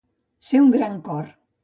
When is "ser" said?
0.47-0.61